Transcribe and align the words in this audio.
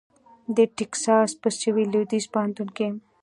د 0.55 0.57
ټیکساس 0.77 1.29
په 1.41 1.49
سوېل 1.59 1.87
لوېدیځ 1.93 2.25
پوهنتون 2.33 2.69
کې 2.77 2.87